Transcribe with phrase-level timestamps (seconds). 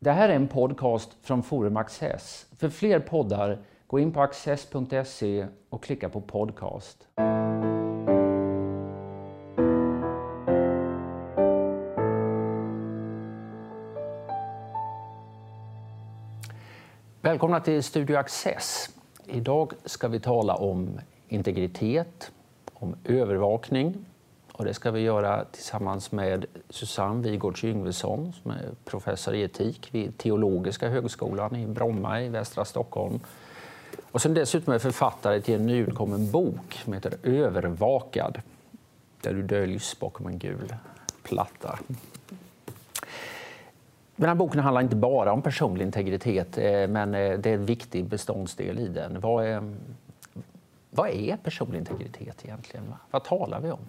[0.00, 2.46] Det här är en podcast från Forum Access.
[2.58, 7.08] För fler poddar, gå in på access.se och klicka på podcast.
[17.20, 18.88] Välkomna till Studio Access.
[19.26, 22.32] Idag ska vi tala om integritet,
[22.72, 24.06] om övervakning
[24.58, 29.88] och det ska vi göra tillsammans med Susanne Wigårds Yngvesson som är professor i etik
[29.92, 33.20] vid Teologiska högskolan i Bromma i västra Stockholm.
[34.10, 38.40] Och sen dessutom är författare till en nyutkommen bok som heter Övervakad
[39.20, 40.74] där du döljs bakom en gul
[41.22, 41.78] platta.
[44.16, 47.66] Den här boken handlar inte bara om personlig integritet eh, men eh, det är en
[47.66, 49.20] viktig beståndsdel i den.
[49.20, 49.74] Vad är,
[50.90, 52.94] vad är personlig integritet egentligen?
[53.10, 53.88] Vad talar vi om?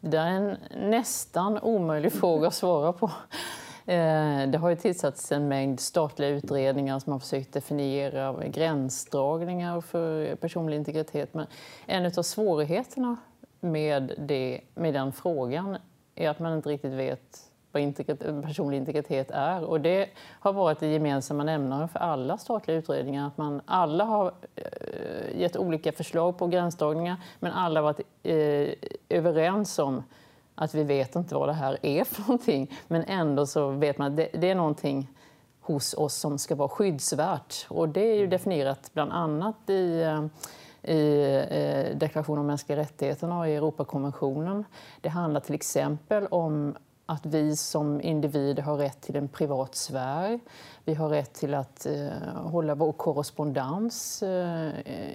[0.00, 0.56] Det är en
[0.90, 3.10] nästan omöjlig fråga att svara på.
[3.86, 10.34] Eh, det har ju tillsatts en mängd statliga utredningar som har försökt definiera gränsdragningar för
[10.36, 11.34] personlig integritet.
[11.34, 11.46] Men
[11.86, 13.16] en av svårigheterna
[13.60, 15.76] med, det, med den frågan
[16.14, 17.43] är att man inte riktigt vet
[17.74, 19.64] vad integritet, personlig integritet är.
[19.64, 20.08] Och det
[20.40, 23.26] har varit det gemensamma nämnaren för alla statliga utredningar.
[23.26, 28.90] Att man, alla har eh, gett olika förslag på gränsdragningar men alla har varit eh,
[29.18, 30.02] överens om
[30.54, 32.72] att vi vet inte vad det här är för någonting.
[32.88, 35.10] Men ändå så vet man att det, det är någonting
[35.60, 37.66] hos oss som ska vara skyddsvärt.
[37.68, 40.26] Och det är ju definierat bland annat i eh,
[40.84, 44.64] i eh, deklarationen om mänskliga rättigheterna och i Europakonventionen.
[45.00, 46.74] Det handlar till exempel om
[47.06, 50.40] att vi som individer har rätt till en privat sfär.
[50.84, 54.70] Vi har rätt till att eh, hålla vår korrespondens, eh,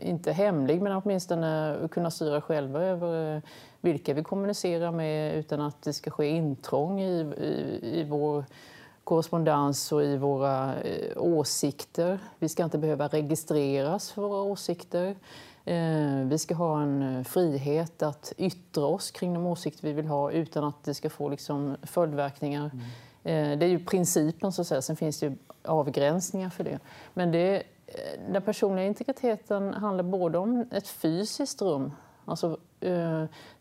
[0.09, 3.41] inte hemlig, men åtminstone kunna styra själva över eh,
[3.81, 8.45] vilka vi kommunicerar med utan att det ska ske intrång i, i, i vår
[9.03, 12.19] korrespondens och i våra eh, åsikter.
[12.39, 15.15] Vi ska inte behöva registreras för våra åsikter.
[15.69, 20.07] Eh, vi ska ha en eh, frihet att yttra oss kring de åsikter vi vill
[20.07, 22.71] ha utan att det ska få liksom följdverkningar.
[23.23, 23.59] Mm.
[23.59, 24.81] Det är ju principen, så att säga.
[24.81, 26.79] sen finns det ju avgränsningar för det.
[27.13, 27.63] Men det,
[28.29, 31.91] den personliga integriteten handlar både om ett fysiskt rum,
[32.25, 32.57] alltså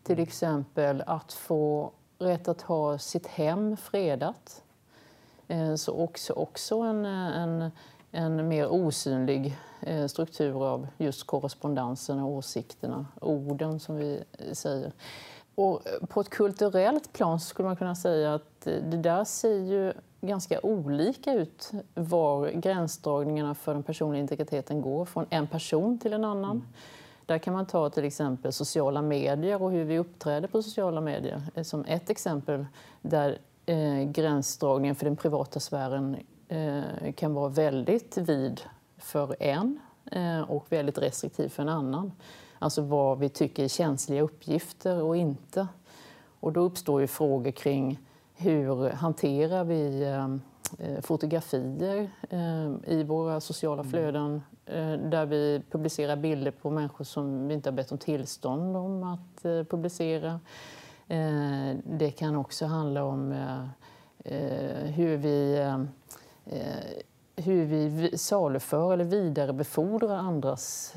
[0.03, 4.63] till exempel att få rätt att ha sitt hem fredat.
[5.77, 7.71] Så också, också en, en,
[8.11, 14.91] en mer osynlig Eh, struktur av just korrespondensen och åsikterna, orden som vi säger.
[15.55, 19.57] Och eh, på ett kulturellt plan skulle man kunna säga att eh, det där ser
[19.57, 26.13] ju ganska olika ut var gränsdragningarna för den personliga integriteten går från en person till
[26.13, 26.51] en annan.
[26.51, 26.67] Mm.
[27.25, 31.63] Där kan man ta till exempel sociala medier och hur vi uppträder på sociala medier
[31.63, 32.65] som ett exempel
[33.01, 36.21] där eh, gränsdragningen för den privata sfären eh,
[37.15, 38.61] kan vara väldigt vid
[38.99, 39.79] för en
[40.11, 42.11] eh, och väldigt restriktiv för en annan.
[42.59, 45.67] Alltså vad vi tycker är känsliga uppgifter och inte.
[46.39, 47.99] Och då uppstår ju frågor kring
[48.35, 53.91] hur hanterar vi eh, fotografier eh, i våra sociala mm.
[53.91, 54.41] flöden
[55.09, 59.43] där vi publicerar bilder på människor som vi inte har bett om tillstånd om att
[59.43, 60.39] publicera.
[61.83, 63.31] Det kan också handla om
[64.85, 65.65] hur vi
[66.51, 67.01] Eh,
[67.35, 70.93] hur vi saluför eller vidarebefordrar andras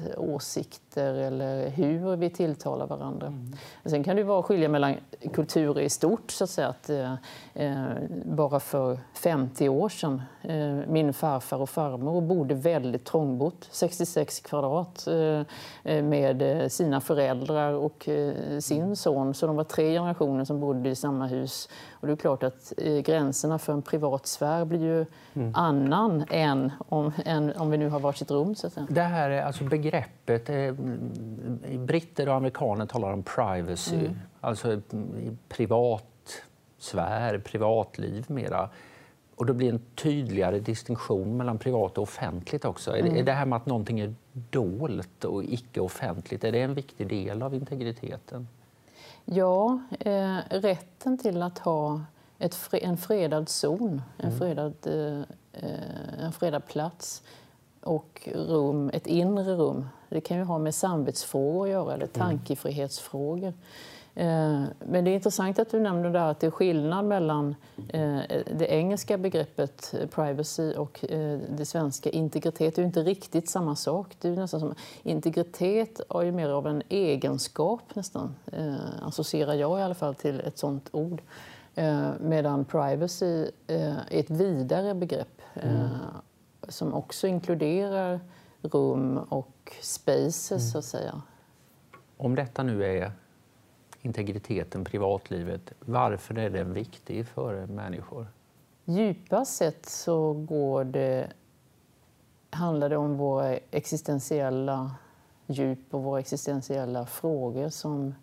[0.93, 3.27] åsikter eller hur vi tilltalar varandra.
[3.27, 3.53] Mm.
[3.85, 4.95] Sen kan det vara skilja mellan
[5.33, 6.31] kulturer i stort.
[6.31, 7.15] Så att säga, att, eh,
[7.55, 7.85] eh
[8.25, 15.07] bara för 50 år sedan, eh, min farfar och farmor bodde väldigt trångbott, 66 kvadrat,
[15.07, 15.43] eh,
[15.85, 19.35] eh, med sina föräldrar och eh, sin son.
[19.35, 21.69] Så de var tre generationer som bodde i samma hus.
[22.03, 22.73] Och det är klart att
[23.05, 25.55] gränserna för en privat sfär blir ju mm.
[25.55, 28.55] annan än om, än om vi nu har varsitt rum.
[28.55, 28.87] Så att säga.
[28.91, 30.73] Det här är alltså begreppet, eh,
[31.79, 34.19] britter och amerikaner talar om privacy, mm.
[34.41, 34.81] alltså
[35.49, 36.43] privat
[36.79, 38.69] sfär, privatliv mera.
[39.35, 42.97] Och det blir en tydligare distinktion mellan privat och offentligt också.
[42.97, 43.17] Mm.
[43.17, 44.15] Är det här med att någonting är
[44.51, 48.49] dolt och icke offentligt, är det en viktig del av integriteten?
[49.25, 52.01] Ja, eh, rätten till att ha
[52.39, 54.39] ett, en fredad zon, en, mm.
[54.39, 55.21] fredad, eh,
[55.53, 57.23] eh, en fredad plats
[57.83, 59.89] och rum, ett inre rum.
[60.09, 62.29] Det kan ju ha med samvetsfrågor att göra, eller mm.
[62.29, 63.53] tankefrihetsfrågor.
[64.15, 67.55] Eh, men det är intressant att du nämner där att det är skillnad mellan
[67.89, 68.19] eh,
[68.57, 72.77] det engelska begreppet privacy och eh, det svenska integritet.
[72.77, 74.17] Det är inte riktigt samma sak.
[74.21, 78.35] Det är nästan som, integritet är ju mer av en egenskap nästan,
[79.03, 81.23] associerar jag i alla fall till ett sånt ord.
[81.75, 85.89] Eh, medan privacy är ett vidare begrepp mm.
[86.69, 88.21] Som också inkluderar
[88.63, 90.61] rum och spaces, mm.
[90.61, 91.23] så att säga.
[92.17, 93.13] Om detta nu är
[94.03, 98.27] integriteten, privatlivet, varför är den viktig för människor?
[98.85, 101.33] Djupast sett så går det,
[102.51, 104.91] handlar det om våra existentiella
[105.47, 108.15] djup och våra existentiella frågor som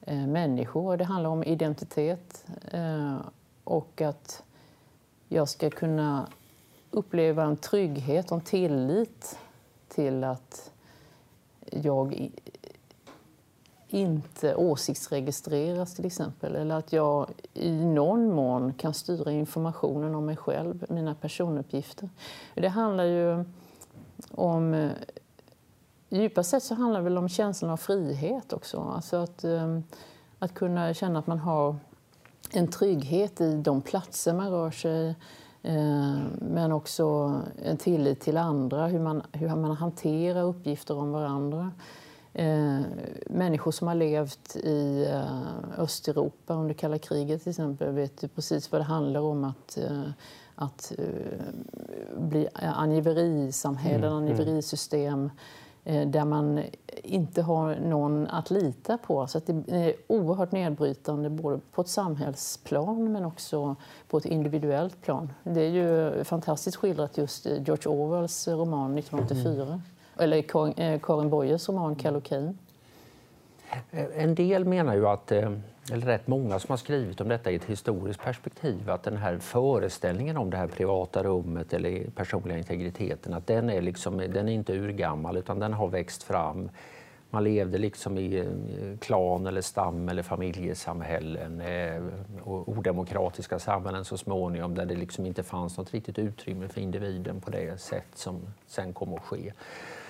[0.00, 0.96] eh, människor.
[0.96, 3.16] Det handlar om identitet eh,
[3.64, 4.42] och att
[5.28, 6.28] jag ska kunna
[6.96, 9.38] uppleva en trygghet och en tillit
[9.88, 10.72] till att
[11.70, 12.30] jag
[13.88, 16.56] inte åsiktsregistreras till exempel.
[16.56, 22.08] Eller att jag i någon mån kan styra informationen om mig själv, mina personuppgifter.
[22.54, 23.44] Det handlar ju
[24.30, 24.74] om...
[24.74, 24.90] Eh,
[26.08, 28.78] Djupast sett så handlar det väl om känslan av frihet också.
[28.78, 29.78] Alltså att, eh,
[30.38, 31.76] att kunna känna att man har
[32.52, 35.14] en trygghet i de platser man rör sig i
[36.38, 37.34] men också
[37.64, 41.70] en tillit till andra, hur man, hur man hanterar uppgifter om varandra.
[42.32, 42.80] Eh,
[43.26, 48.72] människor som har levt i eh, Östeuropa under kalla kriget till exempel vet ju precis
[48.72, 50.02] vad det handlar om att, eh,
[50.54, 55.30] att eh, bli angiverisamhällen, mm, mm.
[55.86, 56.62] Eh, där man
[57.02, 59.26] inte har någon att lita på.
[59.26, 63.76] Så det är oerhört nedbrytande både på ett samhällsplan men också
[64.08, 65.32] på ett individuellt plan.
[65.42, 69.66] Det är ju fantastiskt skildrat just i George Orwells roman 1984.
[69.66, 69.80] Mm
[70.18, 70.36] eller
[70.80, 72.58] eh, Karin Boyes roman Kallocain.
[73.90, 75.50] Eh, en del menar ju att, eh,
[75.92, 79.38] eller rätt många som har skrivit om detta i ett historiskt perspektiv, att den här
[79.38, 84.52] föreställningen om det här privata rummet eller personliga integriteten, att den är, liksom, den är
[84.52, 86.68] inte urgammal utan den har växt fram.
[87.30, 92.02] Man levde liksom i eh, klan eller stam eller familjesamhällen eh,
[92.42, 97.40] och odemokratiska samhällen så småningom där det liksom inte fanns något riktigt utrymme för individen
[97.40, 99.52] på det sätt som sen kom att ske.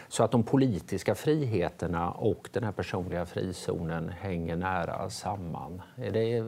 [0.08, 5.82] Så att de politiska friheterna och den här personliga frizonen hänger nära samman.
[5.96, 6.38] Är det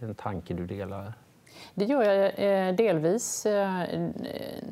[0.00, 1.12] en tanke du delar?
[1.74, 3.46] Det gör jag eh, delvis.
[3.46, 4.10] Eh,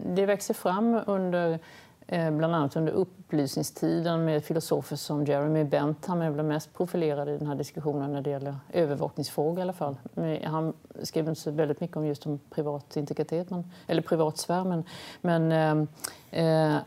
[0.06, 1.59] det växer fram under
[2.06, 7.38] eh, bland annat under upplysningstiden med filosofer som Jeremy Bentham är väl mest profilerad i
[7.38, 9.97] den här diskussionen när det gäller övervakningsfrågor i alla fall.
[10.44, 10.73] Han
[11.03, 14.85] skrev inte så väldigt mycket om just om privat integritet, men, eller privatsfär, men,
[15.21, 15.88] men
[16.31, 16.79] eh,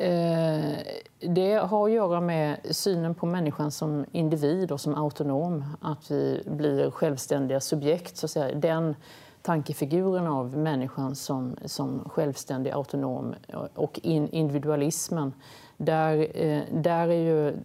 [0.00, 0.76] Eh,
[1.18, 5.64] det har att göra med synen på människan som individ och som autonom.
[5.80, 8.16] Att vi blir självständiga subjekt.
[8.16, 8.54] Så att säga.
[8.54, 8.96] Den
[9.42, 13.34] tankefiguren av människan som, som självständig, autonom
[13.74, 15.32] och in, individualismen.
[15.76, 17.56] Där, eh, där är ju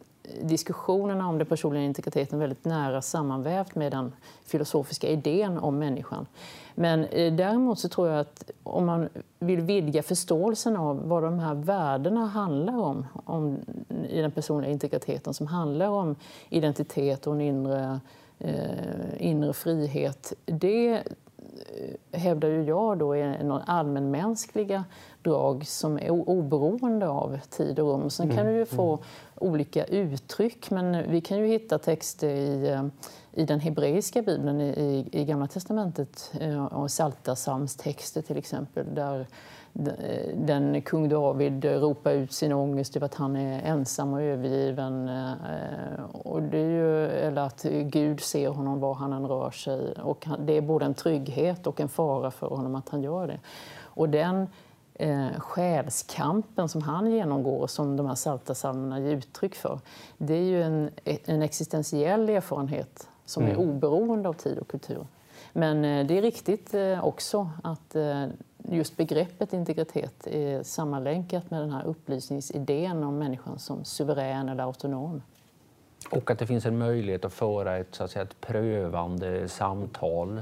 [0.41, 4.13] diskussionerna om den personliga integriteten väldigt nära sammanvävt med den
[4.45, 6.25] filosofiska idén om människan.
[6.75, 11.39] Men eh, däremot så tror jag att om man vill vidga förståelsen av vad de
[11.39, 13.57] här värdena handlar om, om
[14.09, 16.15] i den personliga integriteten som handlar om
[16.49, 17.99] identitet och en inre,
[18.39, 20.33] eh, inre frihet.
[20.45, 24.83] Det eh, hävdar ju jag då är någon allmänmänskliga
[25.21, 28.09] drag som är oberoende av tid och rum.
[28.09, 28.53] Sen kan mm.
[28.53, 32.85] du ju få mm olika uttryck, men vi kan ju hitta texter i, eh,
[33.33, 39.27] i den hebreiska bibeln, i, i Gamla testamentet, eh, och Saltasams texter till exempel, där
[39.73, 45.09] eh, den kung David ropar ut sin ångest över att han är ensam och övergiven.
[46.11, 49.93] Och det är ju, eller att Gud ser honom var han än rör sig.
[49.93, 53.39] Och det är både en trygghet och en fara för honom att han gör det.
[53.95, 54.47] Och den
[54.95, 59.79] eh, själskampen som han genomgår, som de här saltasalmerna ger uttryck för,
[60.17, 63.55] det är ju en, en existentiell erfarenhet som mm.
[63.55, 65.07] är oberoende av tid och kultur.
[65.53, 68.25] Men eh, det är riktigt eh, också att eh,
[68.57, 75.21] just begreppet integritet är sammanlänkat med den här upplysningsidén om människan som suverän eller autonom.
[76.11, 80.41] Och att det finns en möjlighet att föra ett, så att säga, ett prövande samtal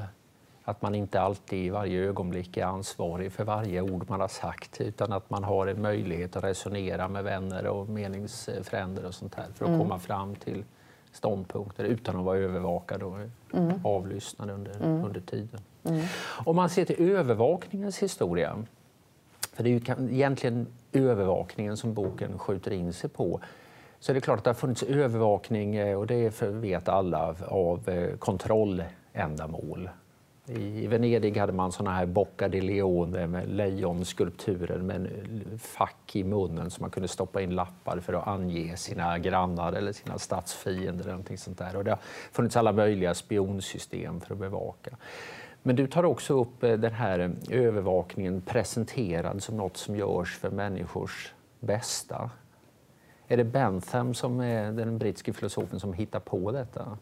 [0.66, 4.82] att man inte alltid i varje ögonblick är ansvarig för varje ord man har sagt
[4.82, 9.46] utan att man har en möjlighet att resonera med vänner och meningsfränder och sånt här
[9.56, 9.80] för att mm.
[9.80, 10.64] komma fram till
[11.12, 13.18] ståndpunkter utan att vara övervakad och
[13.54, 13.80] mm.
[13.84, 15.06] avlyssnad under, mm.
[15.06, 15.62] under tiden.
[15.84, 16.06] Mm.
[16.46, 18.64] Om man ser till övervakningens historia,
[19.54, 23.40] för det är ju egentligen övervakningen som boken skjuter in sig på,
[24.00, 27.90] så är det klart att det har funnits övervakning, eh, och det vet alla, av
[27.90, 29.90] eh, kontrolländamål
[30.48, 36.24] i Venedig hade man såna här Bocca di Leone med lejonskulpturer med en fack i
[36.24, 41.04] munnen som man kunde stoppa in lappar för att ange sina grannar eller sina statsfiender.
[41.04, 41.76] Eller någonting sånt där.
[41.76, 42.00] Och det har
[42.32, 44.98] funnits alla möjliga spionsystem för att bevaka.
[45.62, 50.50] Men du tar också upp eh, den här övervakningen presenterad som något som görs för
[50.50, 52.30] människors bästa.
[53.28, 56.98] Är det Bentham som är den brittiske filosofen som hittar på detta?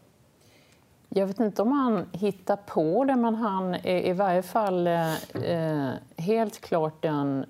[1.14, 5.14] Jag vet inte om han hittar på det, men han är i varje fall eh,
[5.34, 7.44] eh helt klart den,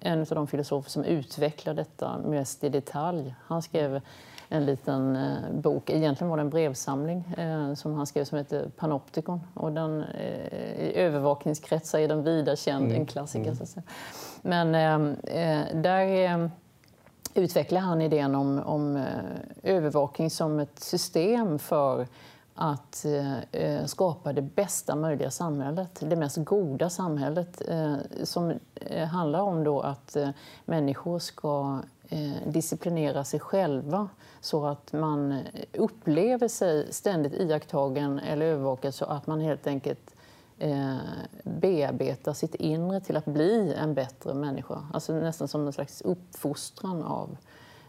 [0.00, 3.34] en av de filosofer som utvecklar detta mest i detalj.
[3.46, 4.00] Han skrev
[4.48, 8.70] en liten eh, bok, egentligen var det en brevsamling eh, som han skrev som heter
[8.76, 9.40] Panoptikon.
[9.54, 12.96] Och den, eh, I övervakningskretsar är den vida känd, mm.
[13.00, 13.52] en klassiker.
[13.52, 13.66] Mm.
[13.66, 13.82] Så
[14.42, 14.74] Men
[15.24, 16.50] eh, där
[17.34, 19.04] utvecklar han idén om, om
[19.62, 22.06] övervakning som ett system för
[22.60, 29.08] att eh, eh, skapa det bästa möjliga samhället, det mest goda samhället eh, som eh,
[29.08, 30.30] handlar om då att eh,
[30.64, 34.08] människor ska eh, disciplinera sig själva
[34.40, 35.40] så att man
[35.72, 40.14] upplever sig ständigt iakttagen eller övervakad så att man helt enkelt
[40.58, 40.96] eh,
[41.42, 44.82] bearbetar sitt inre till att bli en bättre människa.
[44.92, 47.36] Alltså nästan som en slags uppfostran av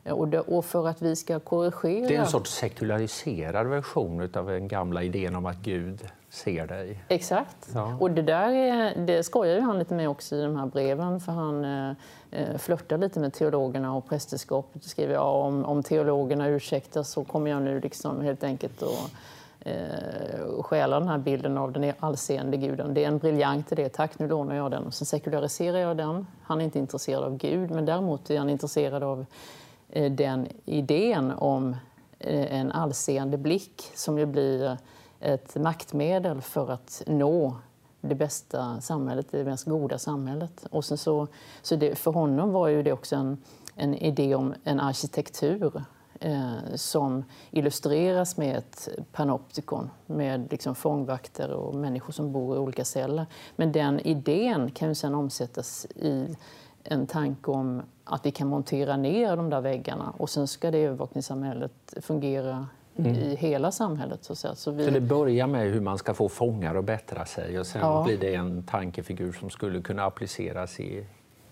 [0.04, 2.08] och, det, och, för att vi ska korrigera...
[2.08, 7.04] Det är en sorts sekulariserad version av den gamla idén om att Gud ser dig.
[7.08, 7.70] Exakt.
[7.74, 7.98] Ja.
[8.00, 11.20] Och det där är, det skojar ju han lite med också i de här breven
[11.20, 11.94] för han eh,
[12.32, 17.24] eh flörtar lite med teologerna och prästerskapet och skriver ja, om, om teologerna ursäktar så
[17.24, 19.12] kommer jag nu liksom helt enkelt att
[19.60, 22.94] eh, stjäla den här bilden av den allseende guden.
[22.94, 24.86] Det är en briljant idé, tack nu lånar jag den.
[24.86, 26.28] Och sen sekulariserar jag den.
[26.44, 29.26] Han är inte intresserad av Gud men däremot är han intresserad av Eh,
[29.90, 31.76] Eh, den idén om
[32.20, 34.78] eh, en allseende blick som ju blir
[35.20, 37.56] ett maktmedel för att nå
[38.02, 40.66] det bästa samhället, det mest goda samhället.
[40.72, 41.28] Och sen så,
[41.62, 43.38] så det, för honom var ju det också en,
[43.76, 45.84] en idé om en arkitektur
[46.20, 52.86] eh, som illustreras med ett panoptikon med liksom fångvakter och människor som bor i olika
[52.86, 53.26] celler.
[53.56, 56.36] Men den idén kan ju sedan omsättas i
[56.84, 60.78] en tanke om att vi kan montera ner de där väggarna och sen ska det
[60.78, 63.16] övervakningssamhället fungera mm.
[63.16, 64.24] i hela samhället.
[64.24, 64.86] Så, att så, vi...
[64.86, 68.04] så det börjar med hur man ska få fångar att bättra sig och sen ja.
[68.04, 71.06] blir det en tankefigur som skulle kunna appliceras i,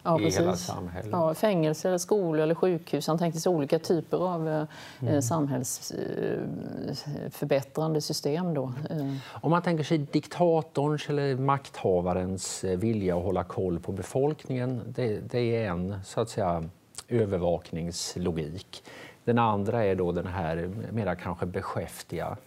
[0.08, 0.42] ja, i precis.
[0.42, 1.10] hela samhället.
[1.12, 3.08] Ja, fängelse, eller skolor eller sjukhus.
[3.08, 4.64] Han tänkte sig olika typer av eh,
[5.02, 5.22] mm.
[5.22, 8.54] samhällsförbättrande system.
[8.54, 8.74] Då.
[8.90, 9.14] Eh.
[9.42, 15.20] Om man tänker sig diktatorns eller makthavarens eh, vilja att hålla koll på befolkningen, det,
[15.32, 16.64] det är en så att säga
[17.08, 18.84] övervakningslogik.
[19.24, 22.38] Den andra är då den här mera kanske beskäftiga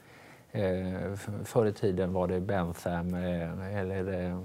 [0.52, 1.14] Eh,
[1.44, 4.38] förr i tiden var det Bentham eh, eller, eh,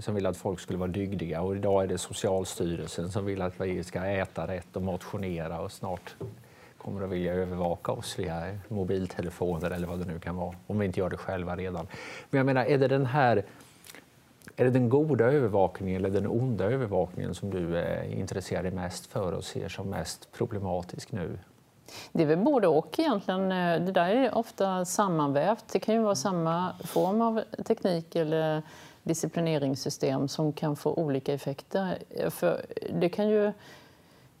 [0.00, 3.60] som ville att folk skulle vara dygdiga och idag är det Socialstyrelsen som vill att
[3.60, 6.14] vi ska äta rätt och motionera och snart
[6.78, 10.86] kommer att vilja övervaka oss via mobiltelefoner eller vad det nu kan vara, om vi
[10.86, 11.86] inte gör det själva redan.
[12.30, 13.44] Men jag menar, är det den här
[14.56, 19.06] är det den goda övervakningen eller den onda övervakningen som du eh, är intresserad mest
[19.06, 21.38] för och ser som mest problematisk nu?
[22.12, 23.52] Det är väl både och egentligen.
[23.52, 25.64] Eh, det där är ofta sammanvävt.
[25.72, 28.62] Det kan ju vara samma form av teknik eller
[29.02, 31.98] disciplineringssystem som kan få olika effekter.
[32.10, 32.66] Eh, för
[33.00, 33.52] det kan ju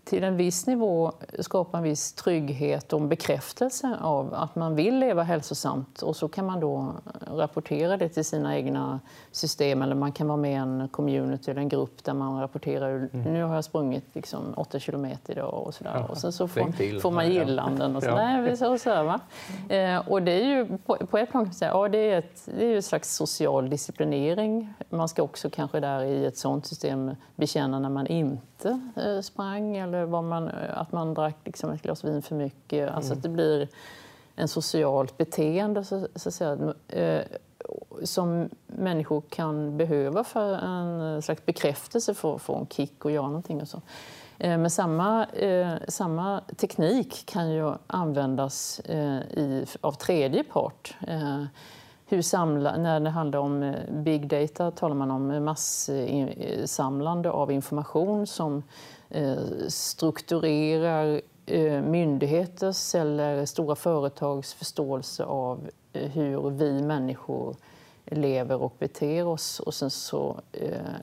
[0.06, 4.98] till en viss nivå skapa en viss trygghet och en bekräftelse av att man vill
[4.98, 6.02] leva hälsosamt.
[6.02, 6.92] Och så kan man då
[7.36, 9.00] rapportera det till sina egna
[9.32, 13.08] system eller man kan vara med i en community eller en grupp där man rapporterar
[13.12, 13.32] mm.
[13.32, 15.92] nu har jag sprungit liksom 8 kilometer idag och sådär.
[15.94, 18.08] Ja, och sen så får, får man gillanden och så.
[18.08, 18.56] Ja.
[18.56, 19.20] så, så, va?
[19.68, 22.18] Eh, och det är ju på, på ett plan kan man säga, ja, det är,
[22.18, 24.74] ett, det är ett slags social disciplinering.
[24.90, 29.76] Man ska också kanske där i ett sådant system bekänna när man inte eh, sprang
[29.76, 32.82] eller vad man, att man drack liksom ett glas vin för mycket.
[32.82, 32.94] Mm.
[32.94, 33.68] Alltså att det blir
[34.36, 37.22] en socialt beteende så, så att säga, eh,
[38.04, 43.26] som människor kan behöva för en slags bekräftelse för att få en kick och göra
[43.26, 43.60] någonting.
[43.60, 43.80] Och så.
[44.38, 50.96] Eh, men samma, eh, samma teknik kan ju användas eh, i, av tredje part.
[51.08, 51.44] Eh,
[52.08, 58.26] hur samla, när det handlar om eh, big data talar man om massamlande av information
[58.26, 58.62] som eh,
[59.10, 67.56] Eh, strukturerar eh, myndigheters eller stora företags förståelse av eh, hur vi människor
[68.04, 70.40] lever och beter oss och sen så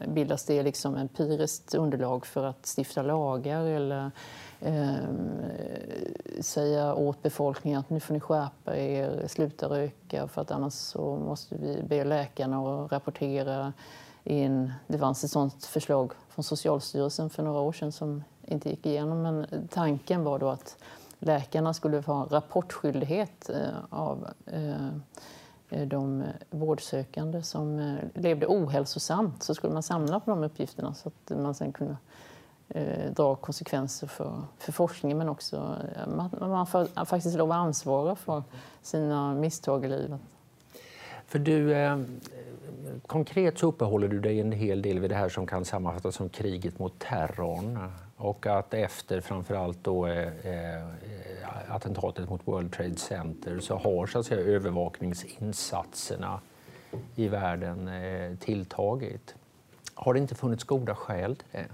[0.08, 4.12] bildas det liksom empiriskt underlag för att stifta lagar eller
[6.42, 11.16] säga åt befolkningen att nu får ni skärpa er, sluta röka för att annars så
[11.16, 13.74] måste vi be läkarna att rapportera
[14.24, 14.74] in.
[14.88, 19.22] Det fanns ett sådant förslag från Socialstyrelsen för några år sedan som inte gick igenom.
[19.22, 20.78] Men tanken var då att
[21.20, 23.60] läkarna skulle få rapportskyldighet eh,
[23.90, 24.88] av eh,
[25.70, 29.44] eh, de vårdsökande som levde ohälsosamt.
[29.44, 31.98] Så skulle man samla på de uppgifterna så att man sen kunde
[33.10, 35.76] dra konsekvenser för, för forskningen men också
[36.08, 38.44] man, man får faktiskt lov att ansvara för
[38.82, 40.22] sina misstag i livet.
[41.34, 42.00] För du, eh,
[43.08, 46.30] konkret så uppehåller du dig en hel del vid det här som kan sammanfattas som
[46.30, 50.84] kriget mot terrorn och att efter framförallt då, eh, eh,
[51.68, 56.40] attentatet mot World Trade Center så har så att säga, övervakningsinsatserna
[57.16, 59.36] i världen eh, tilltagit.
[59.94, 61.66] Har det inte funnits goda skäl till det?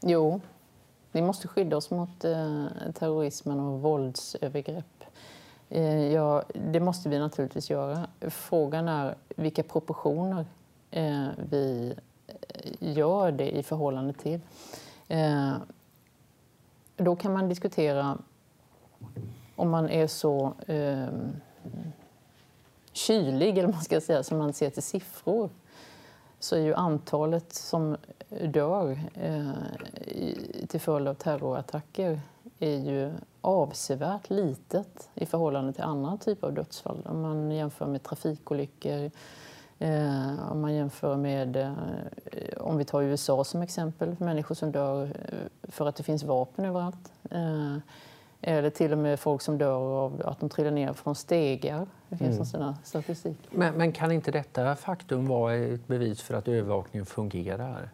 [0.00, 0.40] Jo,
[1.12, 5.05] vi måste skydda oss mot eh, terrorismen och våldsövergrepp.
[5.68, 8.06] Eh, ja, det måste vi naturligtvis göra.
[8.20, 10.46] Frågan är vilka proportioner
[10.90, 11.94] eh, vi
[12.26, 14.40] eh, gör det i förhållande till.
[16.96, 18.18] Då kan man diskutera
[19.56, 21.06] om man är så eh,
[22.92, 25.50] kylig, eller man ska säga, som man ser till siffror
[26.38, 27.96] så är ju antalet som
[28.44, 29.50] dör eh,
[30.68, 32.20] till följd av terrorattacker
[32.58, 37.02] är ju avsevärt litet i förhållande till andra typer av dödsfall.
[37.04, 39.10] Om man jämför med trafikolyckor,
[39.78, 41.72] eh, om man jämför med, eh,
[42.56, 46.64] om vi tar USA som exempel, människor som dör eh, för att det finns vapen
[46.64, 47.12] överallt.
[47.30, 47.76] Eh,
[48.40, 51.86] eller till och med folk som dör av att de trillar ner från stegar.
[52.08, 52.46] Det finns mm.
[52.46, 53.38] sån statistik.
[53.50, 57.90] Men, men kan inte detta faktum vara ett bevis för att övervakningen fungerar?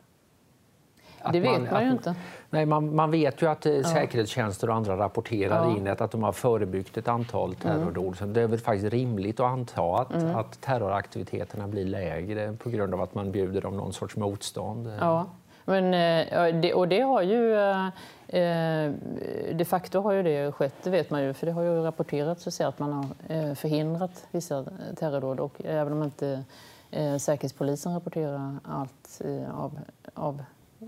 [1.32, 2.14] Det vet man, man ju inte.
[2.50, 3.84] Nej, man, man, vet ju att eh, ja.
[3.84, 5.76] säkerhetstjänster och andra rapporterar ja.
[5.76, 8.16] in att, att de har förebyggt ett antal terrordåd.
[8.20, 8.32] Mm.
[8.32, 10.36] Det är väl faktiskt rimligt att anta att, mm.
[10.36, 14.92] att terroraktiviteterna blir lägre på grund av att man bjuder dem någon sorts motstånd.
[15.00, 15.26] Ja.
[15.64, 17.54] Men, eh, och det har ju
[18.28, 18.92] eh,
[19.54, 22.60] de facto har ju det skett, det vet man ju, för det har ju rapporterats
[22.60, 24.64] att man har förhindrat vissa
[24.96, 26.44] terrordåd och även om inte
[27.20, 29.20] Säkerhetspolisen rapporterar allt
[29.52, 29.78] av,
[30.14, 30.42] av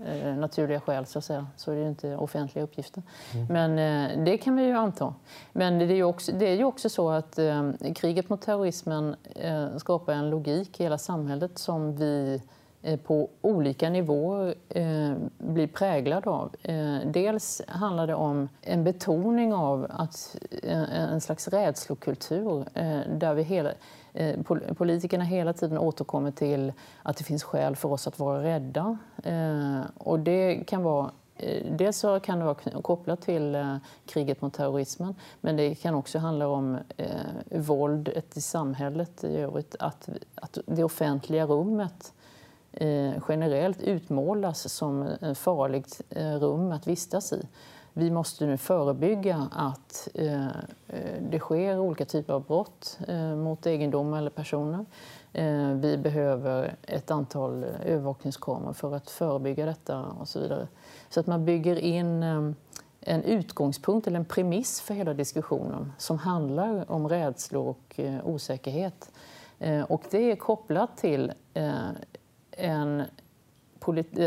[0.05, 1.47] eh, naturliga skäl så, att säga.
[1.55, 3.03] så är det ju inte offentliga uppgifter.
[3.33, 3.47] Mm.
[3.47, 5.13] Men eh, det kan vi ju anta.
[5.51, 9.15] Men det är ju också, det är ju också så att eh, kriget mot terrorismen
[9.35, 12.41] eh, skapar en logik i hela samhället som vi
[12.81, 16.55] eh, på olika nivåer eh, blir präglade av.
[17.05, 20.35] dels handlar det om en betoning av att,
[20.91, 22.65] en slags rädslokultur
[23.19, 23.73] där vi hela Eh,
[24.15, 24.41] Eh,
[24.77, 26.73] politikerna hela tiden återkommer till
[27.03, 28.97] att det finns skäl för oss att vara rädda.
[29.23, 34.53] Eh, och det kan vara eh, Dels så kan det vara kopplat till kriget mot
[34.53, 39.75] terrorismen men det kan också handla om eh, våldet i samhället i övrigt.
[39.79, 42.13] Att, att det offentliga rummet
[42.71, 47.47] eh, generellt utmålas som ett farligt eh, rum att vistas i
[47.97, 50.47] vi måste nu förebygga att eh,
[50.87, 54.85] eh, det sker olika typer av brott eh, mot egendom eller personer.
[55.33, 60.67] Eh, vi behöver ett antal eh, övervakningskameror för att förebygga detta och så vidare.
[61.09, 62.51] Så att man bygger in eh,
[63.01, 69.11] en utgångspunkt eller en premiss för hela diskussionen som handlar om rädslor och osäkerhet.
[69.87, 71.31] och det är kopplat till
[72.51, 73.03] en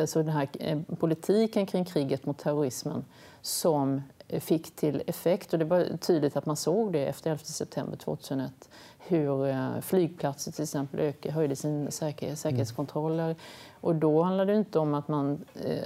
[0.01, 0.49] alltså den här
[0.95, 3.05] politiken kring kriget mot terrorismen
[3.43, 7.97] som fick till effekt, och det var tydligt att man såg det efter 11 september
[7.97, 13.37] 2001, hur eh, flygplatser till exempel ökade, höjde sin säkerhet, säkerhetskontroller.
[13.81, 15.79] Och då handlar det inte om att man eh,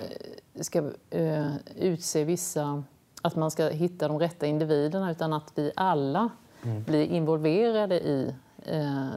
[0.61, 2.85] ska eh, utse vissa,
[3.23, 6.31] att man ska hitta de rätta individerna, utan att vi alla
[6.63, 6.85] mm.
[6.85, 8.35] blir involverade i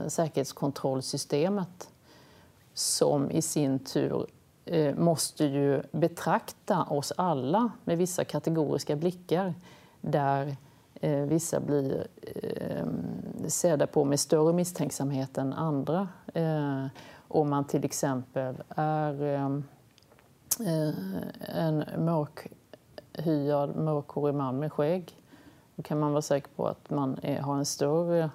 [0.08, 1.90] säkerhetskontrollsystemet
[2.74, 9.54] som i sin tur Eh, Eh, måste ju betrakta oss alla med vissa kategoriska blickar
[10.02, 10.56] där
[10.94, 12.86] eh, vissa blir eh,
[13.48, 16.08] sedda på med större misstänksamhet än andra.
[17.28, 19.24] Om man till exempel är
[21.40, 25.18] en mörkhyad, mörkhårig man med skägg
[25.76, 28.30] då kan man vara säker på att man har en större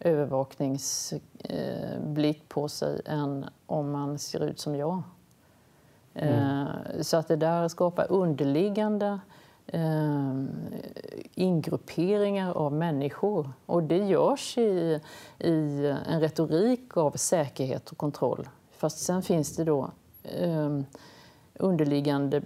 [0.00, 5.02] övervakningsblick på sig än om man ser ut som jag.
[6.14, 6.34] Mm.
[6.34, 9.20] Eh, så att det där skapar underliggande
[9.66, 10.44] eh,
[11.34, 13.52] ingrupperingar av människor.
[13.66, 15.00] Och det görs i,
[15.38, 18.48] i en retorik av säkerhet och kontroll.
[18.76, 19.90] Fast sen finns det då
[20.22, 20.80] eh,
[21.60, 22.42] underliggande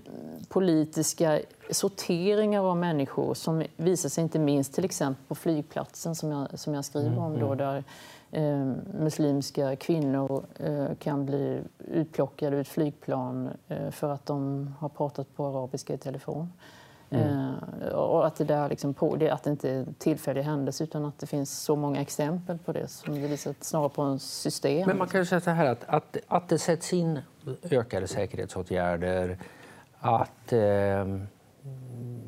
[0.49, 6.59] politiska sorteringar av människor som visar sig inte minst till exempel på flygplatsen som jag,
[6.59, 7.59] som jag skriver om då, mm, mm.
[7.59, 7.85] där
[8.31, 14.89] eh, muslimska kvinnor eh, kan bli utplockade ur ett flygplan eh, för att de har
[14.89, 16.53] pratat på arabiska i telefon.
[17.15, 17.55] Mm.
[17.83, 21.05] Eh, och att det, där liksom på, det, att det inte är tillfälliga händelser utan
[21.05, 24.87] att det finns så många exempel på det som visar snarare på en system.
[24.87, 27.21] Men man kan säga så här att, att, att det sätts in
[27.71, 29.39] ökade säkerhetsåtgärder,
[29.99, 31.07] att eh,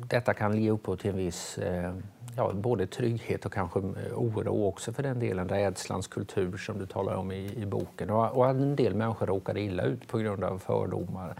[0.07, 1.93] detta kan ge upphov till en viss eh,
[2.37, 3.79] ja, både trygghet och kanske
[4.15, 8.09] oro också för den delen, rädslans kultur som du talar om i, i boken.
[8.09, 11.35] Och, och en del människor råkar illa ut på grund av fördomar.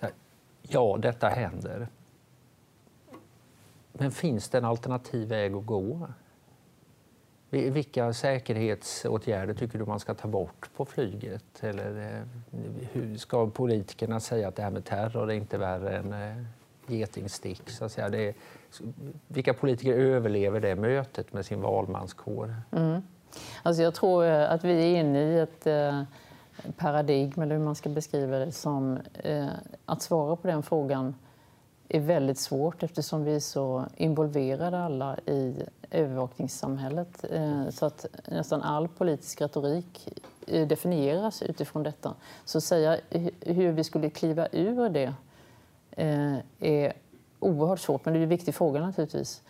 [0.00, 0.10] Här,
[0.62, 1.88] ja, detta händer.
[3.98, 6.08] Men finns det en alternativ väg att gå?
[7.50, 11.44] Vilka säkerhetsåtgärder tycker du man ska ta bort på flyget?
[11.60, 12.22] Eller eh,
[12.92, 16.44] hur ska politikerna säga att det här med terror är inte värre än eh,
[16.86, 17.70] getingstick?
[17.70, 18.08] Så att säga.
[18.08, 18.34] Det är,
[19.28, 22.54] vilka politiker överlever det mötet med sin valmanskår?
[22.70, 23.02] Mm.
[23.62, 25.66] Alltså jag tror eh, att vi är inne i ett
[26.76, 28.98] paradigm, eller hur man ska beskriva det, som
[29.84, 31.14] att svara på den frågan
[31.88, 37.24] är väldigt svårt eftersom vi är så involverade alla i övervakningssamhället.
[37.30, 40.08] Eh, så att nästan all politisk retorik
[40.46, 42.14] eh, definieras utifrån detta.
[42.44, 42.98] Så att säga
[43.40, 45.14] hur vi skulle kliva ur det
[45.90, 46.92] eh, är
[47.40, 49.42] oerhört svårt, men det är en viktig fråga naturligtvis.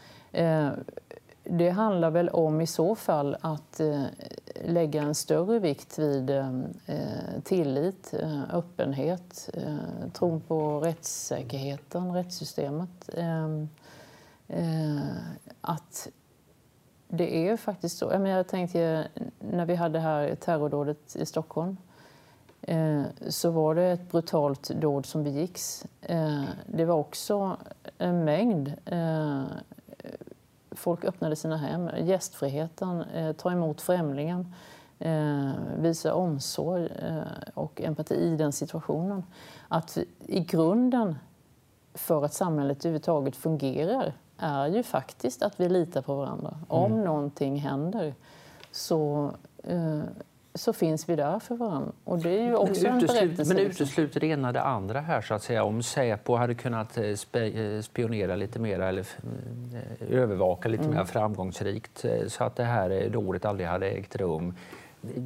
[1.50, 4.04] Det handlar väl om i så fall att eh,
[4.64, 8.14] lägga en större vikt vid eh, eh, tillit,
[8.52, 9.50] öppenhet,
[10.12, 13.10] tron på rättssäkerheten, rättssystemet.
[13.16, 13.68] Ehm,
[15.60, 16.08] att
[17.08, 18.12] det är faktiskt så.
[18.12, 19.08] Jag, tänkte
[19.40, 21.76] när vi hade här terrordådet i Stockholm
[23.28, 25.86] så var det ett brutalt dåd som begicks.
[26.66, 27.56] Det var också
[27.98, 28.72] en mängd
[30.78, 31.90] folk öppnade sina hem.
[31.98, 34.54] Gästfriheten, eh, ta emot främlingen,
[34.98, 37.22] eh, visa omsorg eh,
[37.54, 39.22] och empati i den situationen.
[39.68, 41.18] Att i grunden
[41.94, 46.58] för att samhället överhuvudtaget fungerar är ju faktiskt att vi litar på varandra.
[46.68, 47.04] Om mm.
[47.04, 48.14] någonting händer
[48.72, 49.32] så
[50.58, 51.92] så finns vi där för varandra.
[52.04, 53.54] Och det är ju också men en berättelse.
[53.54, 55.64] Men utesluter det ena det andra här så att säga?
[55.64, 59.06] Om Säpo hade kunnat eh, eh, spionera lite mer eller
[60.00, 60.96] eh, övervaka lite mm.
[60.96, 64.54] mer framgångsrikt så att det här dådet aldrig hade ägt rum.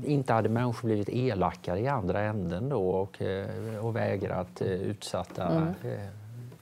[0.04, 3.22] Inte hade människor blivit elakare i andra änden då och,
[3.82, 5.74] och vägrat utsatta mm.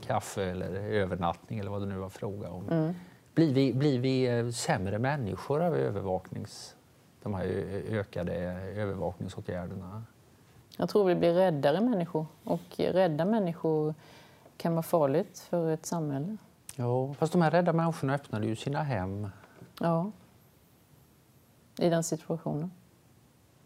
[0.07, 2.69] kaffe eller övernattning eller vad det nu var fråga om.
[2.71, 2.95] Mm.
[3.35, 6.77] Blir, vi, blir vi sämre människor av övervaknings
[7.23, 7.45] de här
[7.89, 8.35] ökade
[8.77, 10.03] övervakningsåtgärderna?
[10.77, 13.95] Jag tror vi blir räddare människor och rädda människor
[14.57, 16.37] kan vara farligt för ett samhälle.
[16.77, 19.29] Ja, fast de här rädda människorna öppnade ju sina hem.
[19.81, 20.11] Ja,
[21.79, 22.71] i den situationen.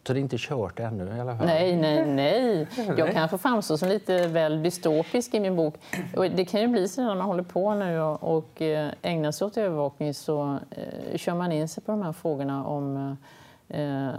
[0.07, 1.47] Så det är inte kört ännu i alla fall?
[1.47, 2.67] Nej, nej, nej.
[2.97, 5.75] Jag kanske framstår som lite väl dystopisk i min bok.
[6.35, 9.57] det kan ju bli så när man håller på nu och eh, ägnar sig åt
[9.57, 13.17] övervakning så eh, kör man in sig på de här frågorna om
[13.69, 14.15] eh, eh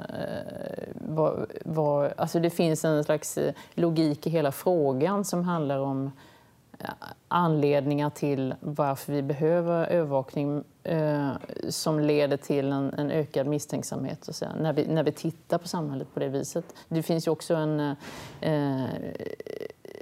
[0.94, 6.12] var, var, alltså det finns en slags eh, logik i hela frågan som handlar om
[6.80, 6.90] eh,
[7.28, 11.30] anledningar till varför vi behöver övervakning eh,
[11.70, 15.68] som leder till en, en ökad misstänksamhet och så, när, vi, när vi tittar på
[15.68, 16.66] samhället på det viset.
[16.88, 17.96] Det finns ju också en...
[18.42, 18.84] Eh,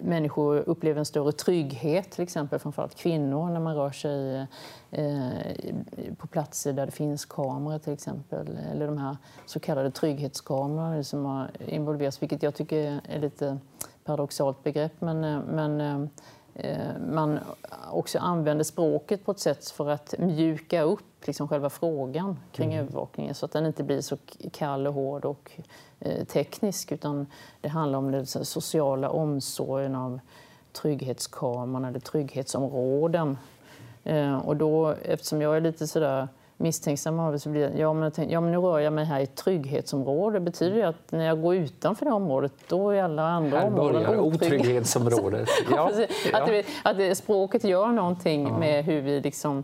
[0.03, 4.47] människor upplever en större trygghet, till exempel framförallt kvinnor, när man rör sig
[4.91, 8.59] eh, på platser där det finns kameror till exempel.
[8.71, 13.57] Eller de här så kallade trygghetskamerorna som har involverats, vilket jag tycker är lite
[14.03, 15.01] paradoxalt begrepp.
[15.01, 16.07] Men, eh, men eh,
[17.09, 17.39] man
[17.91, 22.85] också använder språket på ett sätt för att mjuka upp liksom själva frågan kring mm.
[22.85, 24.17] övervakningen så att den inte blir så
[24.51, 25.51] kall och hård och
[25.99, 27.27] eh, teknisk utan
[27.61, 30.19] det handlar om den sociala omsorgen av
[30.71, 33.37] trygghetskameran eller trygghetsområden.
[34.03, 37.93] Eh, och då, eftersom jag är lite sådär misstänksam av det så blir det, ja
[37.93, 40.39] men, tänk, ja men nu rör jag mig här i ett trygghetsområde.
[40.39, 44.19] Betyder det att när jag går utanför det området då är alla andra här områden
[44.19, 44.21] otrygga?
[44.21, 45.49] otrygghetsområdet.
[45.71, 45.91] ja.
[46.33, 48.57] att, det, att det, språket gör någonting ja.
[48.57, 49.63] med hur vi liksom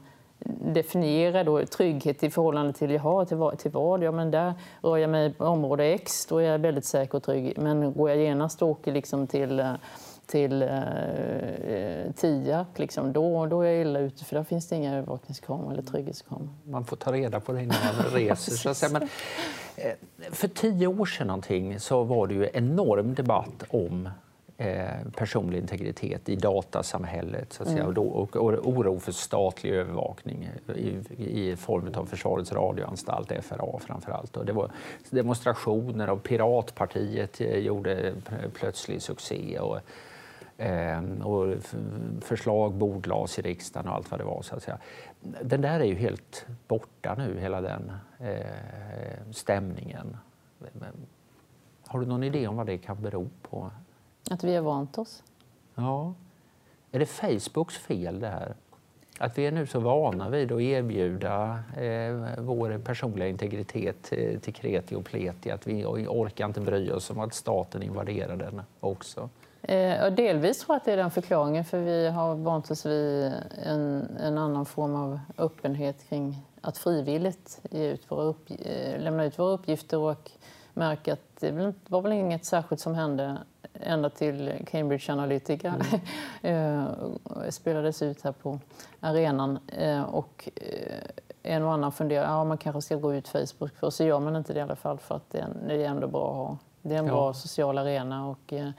[0.73, 4.03] definiera då trygghet i förhållande till, jaha, till, vad, till vad?
[4.03, 7.23] Ja, men där rör jag mig på område X, då är jag väldigt säker och
[7.23, 7.53] trygg.
[7.57, 9.59] Men går jag genast och åker liksom till,
[10.29, 14.95] till eh, Tierp, liksom, då, då är jag illa ute för där finns det inga
[14.95, 16.49] övervakningskameror eller trygghetskameror.
[16.63, 18.51] Man får ta reda på det innan man reser.
[18.51, 18.91] så att säga.
[18.91, 19.01] Men,
[19.75, 19.93] eh,
[20.31, 24.09] för tio år sedan någonting så var det ju enorm debatt om
[24.57, 27.87] eh, personlig integritet i datasamhället så att säga, mm.
[27.87, 33.79] och, då, och, och oro för statlig övervakning i, i form av Försvarets radioanstalt, FRA
[33.79, 34.37] framför allt.
[34.37, 34.71] Och det var
[35.09, 38.13] demonstrationer och Piratpartiet eh, gjorde
[38.53, 39.59] plötslig succé.
[39.59, 39.81] Och, eh,
[41.23, 41.55] och
[42.21, 44.41] förslag bordlades i riksdagen och allt vad det var.
[44.41, 44.77] Så att säga.
[45.41, 50.17] Den där är ju helt borta nu, hela den eh, stämningen.
[51.87, 53.71] Har du någon idé om vad det kan bero på?
[54.31, 55.23] Att vi har vant oss.
[55.75, 56.13] Ja.
[56.91, 58.55] Är det Facebooks fel det här?
[59.19, 64.53] Att vi är nu så vana vid att erbjuda eh, vår personliga integritet eh, till
[64.53, 69.29] kreti och pleti att vi orkar inte bry oss om att staten invaderar den också.
[69.61, 73.33] Eh, delvis tror jag att det är den förklaringen för vi har vant oss vid
[73.65, 79.39] en, en annan form av öppenhet kring att frivilligt ge ut upp, eh, lämna ut
[79.39, 80.31] våra uppgifter och
[80.73, 83.37] märka att det var väl inget särskilt som hände
[83.73, 86.01] ända till Cambridge Analytica mm.
[86.41, 88.59] Eh, spelades ut här på
[88.99, 89.59] arenan.
[89.67, 90.99] Eh, och eh,
[91.43, 94.35] en och annan funderar ja man kanske ska gå ut Facebook, för så gör man
[94.35, 96.57] inte det i alla fall för att det är, det är ändå bra att ha.
[96.81, 97.13] Det är en ja.
[97.13, 98.69] bra social arena och eh,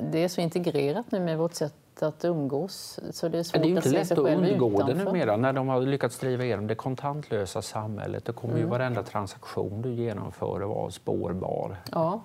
[0.00, 3.00] det är så integrerat nu med vårt sätt att umgås.
[3.10, 5.68] Så det är svårt det är ju inte lätt att undgå det numera när de
[5.68, 8.24] har lyckats driva igenom det kontantlösa samhället.
[8.24, 8.64] Då kommer mm.
[8.64, 11.76] ju varenda transaktion du genomför att vara spårbar.
[11.92, 12.22] Ja.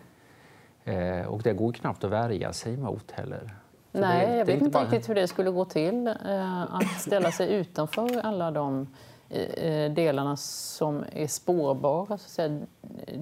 [0.84, 3.56] Eh, och det går knappt att värja sig emot heller.
[3.92, 4.84] För Nej, det, jag vet inte bara...
[4.84, 8.88] riktigt hur det skulle gå till eh, att ställa sig utanför alla de
[9.30, 12.18] eh, delarna som är spårbara.
[12.18, 12.52] Så att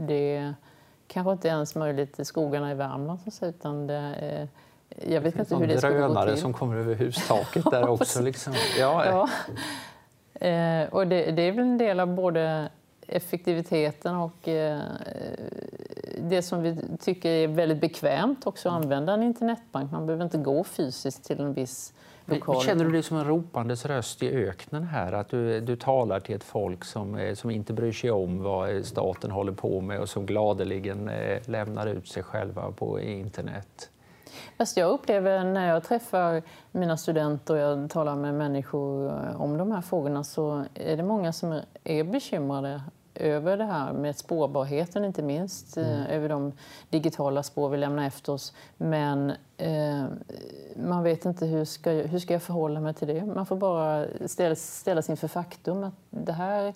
[0.08, 0.54] det
[1.10, 4.48] kanske inte ens möjligt i skogarna i Värmland, utan det
[5.08, 6.38] jag vet inte hur det skulle gå till.
[6.38, 8.22] som kommer över hustaket där också.
[8.22, 8.54] Liksom.
[8.80, 9.06] Ja.
[9.06, 9.30] ja.
[10.48, 12.70] Eh, och det, det, är väl en del av både
[13.08, 14.80] effektiviteten och eh,
[16.22, 19.92] det som vi tycker är väldigt bekvämt också att använda en internetbank.
[19.92, 21.94] Man behöver inte gå fysiskt till en viss
[22.30, 22.62] lokal.
[22.62, 25.14] Känner du dig som en ropandes röst i öknen här?
[25.14, 28.86] Att du, du talar till ett folk som, eh, som inte bryr sig om vad
[28.86, 33.90] staten håller på med och som gladeligen eh, lämnar ut sig själva på internet?
[34.58, 39.72] Fast jag upplever när jag träffar mina studenter och jag talar med människor om de
[39.72, 42.82] här frågorna så är det många som är bekymrade
[43.20, 46.06] över det här med spårbarheten inte minst, eh, mm.
[46.06, 46.54] över de
[46.90, 48.54] digitala spår vi lämnar efter oss.
[48.78, 50.06] Men eh,
[50.76, 53.26] man vet inte hur ska, jag, hur ska jag förhålla mig till det.
[53.26, 56.74] Man får bara ställa, ställas inför faktum att det här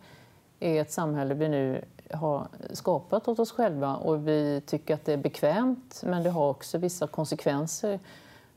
[0.60, 5.14] är ett samhälle vi nu har skapat åt oss själva och vi tycker att det
[5.14, 8.00] är bekvämt men det har också vissa konsekvenser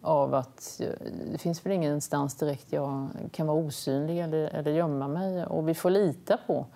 [0.01, 0.89] av att eh,
[1.33, 5.75] det finns väl ingenstans direkt jag kan vara osynlig eller, eller gömma mig och vi
[5.75, 6.67] får lita på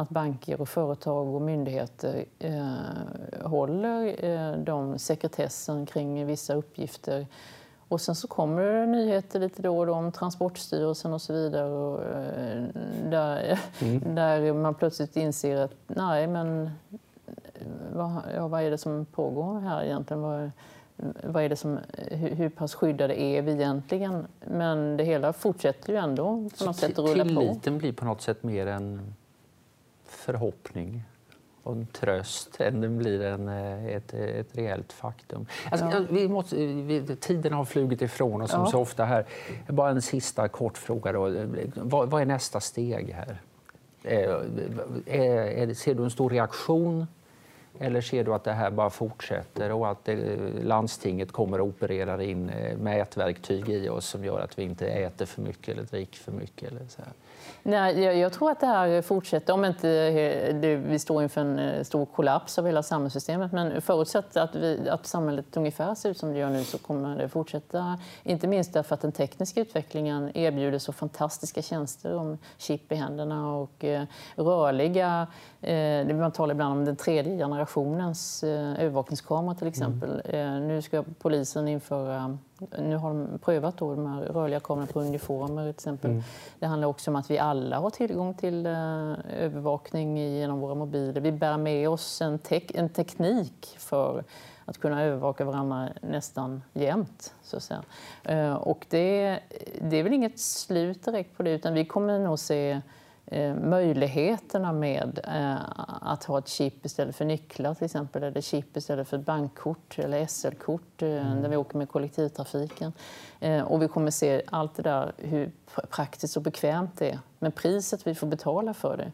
[0.00, 7.26] att banker och företag och myndigheter eh, håller eh, de sekretessen kring vissa uppgifter.
[7.88, 11.72] Och sen så kommer det nyheter lite då och då om Transportstyrelsen och så vidare.
[11.72, 12.64] Och, eh,
[13.10, 14.14] där, mm.
[14.14, 16.70] där man plötsligt inser att nej, men
[17.54, 20.22] eh, vad, ja, vad är det som pågår här egentligen?
[20.22, 20.50] Vad,
[21.24, 24.26] vad är det som, hur, hur pass skyddade är vi egentligen?
[24.40, 27.28] Men det hela fortsätter ju ändå på något sätt att rulla på.
[27.28, 29.14] Tilliten blir på något sätt mer en
[30.20, 31.02] förhoppning
[31.62, 35.46] och en tröst än den blir en, eh, ett, ett reellt faktum.
[35.70, 36.04] Alltså, ja.
[36.10, 38.66] vi måste, vi, tiden har flugit ifrån oss som ja.
[38.66, 39.24] så ofta här.
[39.68, 41.12] Bara en sista kort fråga.
[41.12, 41.46] Då.
[41.74, 43.40] Vad, vad är nästa steg här?
[44.02, 44.44] Är,
[45.06, 47.06] eh, är, ser du en stor reaktion
[47.78, 52.22] eller ser du att det här bara fortsätter och att det, landstinget kommer att operera
[52.22, 56.18] in eh, mätverktyg i oss som gör att vi inte äter för mycket eller dricker
[56.18, 56.72] för mycket?
[56.72, 57.12] Eller så här?
[57.62, 60.10] Nej, jag, jag, tror att det här fortsätter, om inte
[60.52, 63.52] det, vi står inför en eh, stor kollaps av hela samhällssystemet.
[63.52, 67.18] Men förutsatt att, vi, att samhället ungefär ser ut som det gör nu så kommer
[67.18, 67.98] det fortsätta.
[68.22, 73.56] Inte minst därför att den tekniska utvecklingen erbjuder så fantastiska tjänster om chip i händerna
[73.56, 74.04] och eh,
[74.36, 75.26] rörliga...
[75.60, 80.22] Eh, man talar ibland om den tredje generationens eh, övervakningskamera till exempel.
[80.24, 80.56] Mm.
[80.56, 82.38] Eh, nu ska polisen införa
[82.78, 86.10] nu har de prövat då de här rörliga kamerorna på uniformer till exempel.
[86.10, 86.22] Mm.
[86.58, 91.20] Det handlar också om att vi alla har tillgång till uh, övervakning genom våra mobiler.
[91.20, 94.24] Vi bär med oss en, tek en teknik för
[94.64, 97.34] att kunna övervaka varandra nästan jämt.
[97.42, 97.82] Så att säga.
[98.30, 99.38] Uh, och det,
[99.80, 102.80] det är väl inget slut direkt på det, utan vi kommer nog se
[103.54, 105.56] möjligheterna med eh,
[106.00, 110.26] att ha ett chip istället för nycklar till exempel, eller chip istället för bankkort eller
[110.26, 111.38] SL-kort eh, mm.
[111.38, 112.92] när vi åker med kollektivtrafiken.
[113.40, 115.52] Eh, och vi kommer se allt det där, hur
[115.90, 117.18] praktiskt och bekvämt det är.
[117.38, 119.12] Men priset vi får betala för det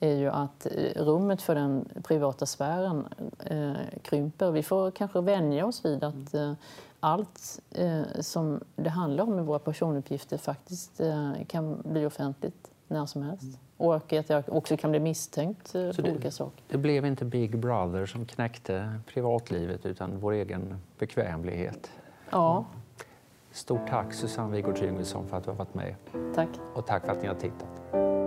[0.00, 3.08] är ju att eh, rummet för den privata sfären
[3.44, 4.50] eh, krymper.
[4.50, 6.52] Vi får kanske vänja oss vid att eh,
[7.00, 13.06] allt eh, som det handlar om med våra personuppgifter faktiskt eh, kan bli offentligt när
[13.06, 13.42] som helst.
[13.42, 13.58] Mm.
[13.76, 16.62] Och att jag också kan bli misstänkt eh, för det, olika saker.
[16.68, 21.90] Det blev inte Big Brother som knäckte privatlivet utan vår egen bekvämlighet.
[22.30, 22.64] Ja.
[23.50, 25.94] Stort tack Susanne Wigård Yngvesson för att du har varit med.
[26.34, 26.48] Tack.
[26.74, 28.17] Och tack för att ni har tittat.